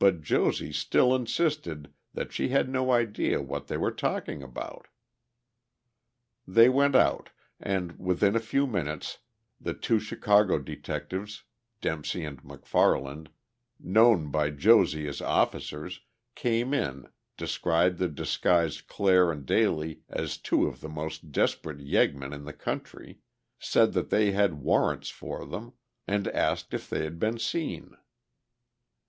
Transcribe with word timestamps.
But 0.00 0.20
Josie 0.20 0.72
still 0.72 1.14
insisted 1.14 1.94
that 2.12 2.32
she 2.32 2.48
had 2.48 2.68
no 2.68 2.90
idea 2.90 3.40
what 3.40 3.68
they 3.68 3.76
were 3.76 3.92
talking 3.92 4.42
about. 4.42 4.88
They 6.44 6.68
went 6.68 6.96
out, 6.96 7.30
and 7.60 7.96
within 8.00 8.34
a 8.34 8.40
few 8.40 8.66
minutes 8.66 9.18
the 9.60 9.74
two 9.74 10.00
Chicago 10.00 10.58
detectives, 10.58 11.44
Dempsey 11.80 12.24
and 12.24 12.42
McFarland, 12.42 13.28
known 13.78 14.32
by 14.32 14.50
Josie 14.50 15.06
as 15.06 15.20
officers, 15.20 16.00
came 16.34 16.74
in, 16.74 17.08
described 17.36 17.98
the 17.98 18.08
disguised 18.08 18.88
Clare 18.88 19.30
and 19.30 19.46
Daly 19.46 20.02
as 20.08 20.36
two 20.36 20.66
of 20.66 20.80
the 20.80 20.88
most 20.88 21.30
desperate 21.30 21.78
"yeggmen" 21.78 22.32
in 22.34 22.44
the 22.44 22.52
country, 22.52 23.20
said 23.60 23.92
that 23.92 24.10
they 24.10 24.32
had 24.32 24.54
warrants 24.62 25.10
for 25.10 25.46
them, 25.46 25.74
and 26.08 26.26
asked 26.26 26.74
if 26.74 26.90
they 26.90 27.04
had 27.04 27.20
been 27.20 27.38
seen. 27.38 27.96